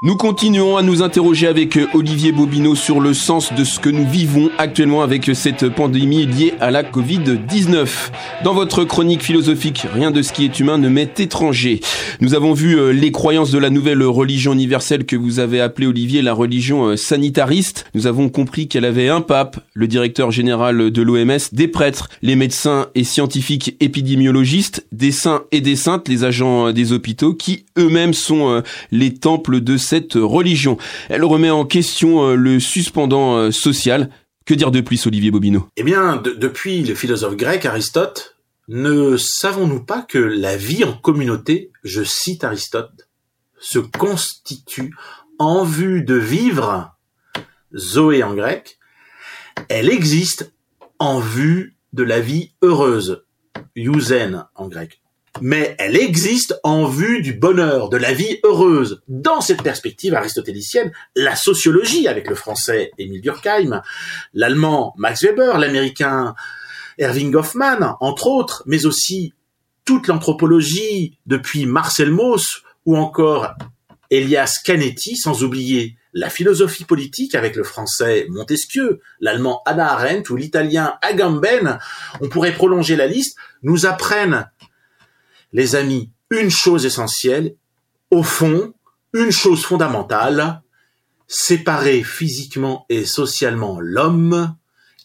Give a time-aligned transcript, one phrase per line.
[0.00, 3.88] Nous continuons à nous interroger avec euh, Olivier Bobineau sur le sens de ce que
[3.88, 7.88] nous vivons actuellement avec cette pandémie liée à la Covid-19.
[8.44, 11.80] Dans votre chronique philosophique, rien de ce qui est humain ne m'est étranger.
[12.20, 15.88] Nous avons vu euh, les croyances de la nouvelle religion universelle que vous avez appelée
[15.88, 17.84] Olivier la religion euh, sanitariste.
[17.96, 22.36] Nous avons compris qu'elle avait un pape, le directeur général de l'OMS, des prêtres, les
[22.36, 28.14] médecins et scientifiques épidémiologistes, des saints et des saintes, les agents des hôpitaux qui eux-mêmes
[28.14, 30.76] sont les temples de cette religion.
[31.08, 34.10] Elle remet en question euh, le suspendant euh, social.
[34.44, 38.36] Que dire de plus, Olivier Bobineau Eh bien, depuis le philosophe grec Aristote,
[38.68, 43.08] ne savons-nous pas que la vie en communauté, je cite Aristote,
[43.60, 44.94] se constitue
[45.38, 46.96] en vue de vivre,
[47.76, 48.78] Zoé en grec,
[49.68, 50.52] elle existe
[50.98, 53.24] en vue de la vie heureuse,
[53.74, 55.00] Yuzen en grec
[55.40, 59.02] mais elle existe en vue du bonheur, de la vie heureuse.
[59.08, 63.82] Dans cette perspective aristotélicienne, la sociologie, avec le français Émile Durkheim,
[64.34, 66.34] l'allemand Max Weber, l'américain
[66.98, 69.34] Erving Goffman, entre autres, mais aussi
[69.84, 73.54] toute l'anthropologie depuis Marcel Mauss ou encore
[74.10, 80.36] Elias Canetti, sans oublier la philosophie politique avec le français Montesquieu, l'allemand Anna Arendt ou
[80.36, 81.78] l'italien Agamben,
[82.20, 84.50] on pourrait prolonger la liste, nous apprennent
[85.52, 87.56] les amis, une chose essentielle,
[88.10, 88.72] au fond,
[89.12, 90.62] une chose fondamentale,
[91.26, 94.56] séparer physiquement et socialement l'homme,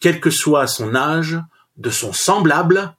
[0.00, 1.38] quel que soit son âge,
[1.76, 2.94] de son semblable,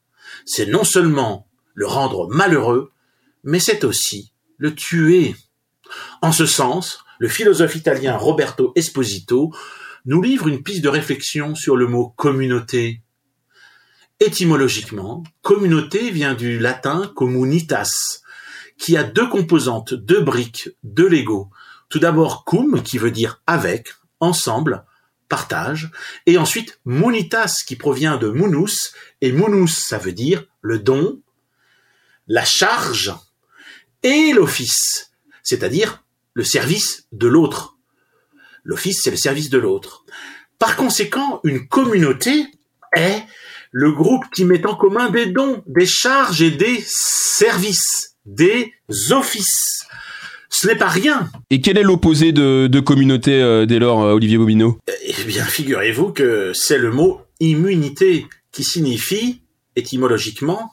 [0.46, 2.92] c'est non seulement le rendre malheureux,
[3.44, 5.36] mais c'est aussi le tuer.
[6.22, 9.54] En ce sens, le philosophe italien Roberto Esposito
[10.06, 13.02] nous livre une piste de réflexion sur le mot communauté.
[14.22, 18.22] Étymologiquement, communauté vient du latin communitas,
[18.78, 21.50] qui a deux composantes, deux briques, deux Lego.
[21.88, 24.84] Tout d'abord cum, qui veut dire avec, ensemble,
[25.30, 25.90] partage,
[26.26, 31.22] et ensuite munitas, qui provient de munus, et munus, ça veut dire le don,
[32.28, 33.14] la charge,
[34.04, 35.12] et l'office,
[35.44, 36.04] c'est-à-dire
[36.34, 37.78] le service de l'autre.
[38.64, 40.04] L'office, c'est le service de l'autre.
[40.58, 42.46] Par conséquent, une communauté
[42.94, 43.24] est
[43.72, 48.74] le groupe qui met en commun des dons, des charges et des services, des
[49.12, 49.86] offices.
[50.50, 51.30] Ce n'est pas rien.
[51.52, 56.12] Et quel est l'opposé de, communauté euh, dès lors, euh, Olivier Bobineau Eh bien, figurez-vous
[56.12, 59.42] que c'est le mot immunité qui signifie,
[59.76, 60.72] étymologiquement,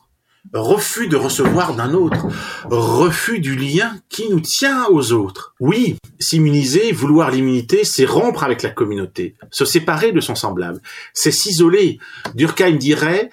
[0.53, 2.27] refus de recevoir d'un autre,
[2.65, 5.55] refus du lien qui nous tient aux autres.
[5.61, 10.81] Oui, s'immuniser, vouloir l'immunité, c'est rompre avec la communauté, se séparer de son semblable,
[11.12, 11.99] c'est s'isoler.
[12.35, 13.31] Durkheim dirait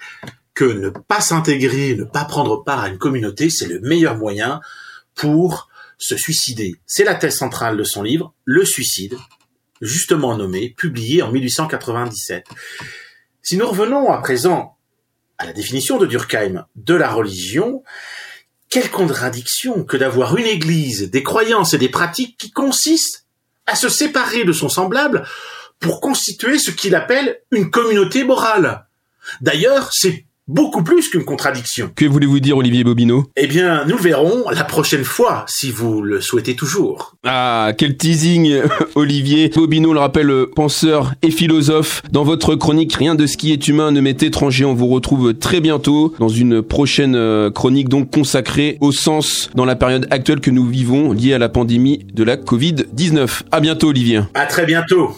[0.54, 4.60] que ne pas s'intégrer, ne pas prendre part à une communauté, c'est le meilleur moyen
[5.14, 6.76] pour se suicider.
[6.86, 9.16] C'est la thèse centrale de son livre, Le suicide,
[9.80, 12.46] justement nommé, publié en 1897.
[13.42, 14.78] Si nous revenons à présent
[15.38, 17.82] à la définition de Durkheim de la religion,
[18.68, 23.26] quelle contradiction que d'avoir une église, des croyances et des pratiques qui consistent
[23.66, 25.26] à se séparer de son semblable
[25.80, 28.86] pour constituer ce qu'il appelle une communauté morale.
[29.40, 31.90] D'ailleurs, c'est beaucoup plus qu'une contradiction.
[31.94, 36.20] Que voulez-vous dire, Olivier Bobineau Eh bien, nous verrons la prochaine fois, si vous le
[36.20, 37.14] souhaitez toujours.
[37.24, 38.60] Ah, quel teasing,
[38.94, 39.48] Olivier.
[39.48, 42.02] Bobineau le rappelle, penseur et philosophe.
[42.12, 45.34] Dans votre chronique Rien de ce qui est humain ne m'est étranger, on vous retrouve
[45.34, 50.40] très bientôt dans une prochaine euh, chronique donc consacrée au sens dans la période actuelle
[50.40, 53.42] que nous vivons liée à la pandémie de la Covid-19.
[53.50, 54.20] À bientôt, Olivier.
[54.34, 55.14] À très bientôt.